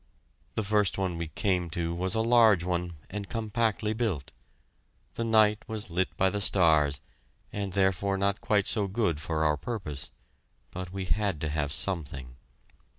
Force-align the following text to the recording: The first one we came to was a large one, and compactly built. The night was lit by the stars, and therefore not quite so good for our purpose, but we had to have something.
The 0.55 0.63
first 0.63 0.97
one 0.97 1.19
we 1.19 1.27
came 1.27 1.69
to 1.69 1.93
was 1.93 2.15
a 2.15 2.21
large 2.21 2.63
one, 2.63 2.93
and 3.11 3.29
compactly 3.29 3.93
built. 3.93 4.31
The 5.13 5.23
night 5.23 5.63
was 5.67 5.91
lit 5.91 6.17
by 6.17 6.31
the 6.31 6.41
stars, 6.41 7.01
and 7.53 7.73
therefore 7.73 8.17
not 8.17 8.41
quite 8.41 8.65
so 8.65 8.87
good 8.87 9.21
for 9.21 9.45
our 9.45 9.57
purpose, 9.57 10.09
but 10.71 10.91
we 10.91 11.05
had 11.05 11.39
to 11.41 11.49
have 11.49 11.71
something. 11.71 12.35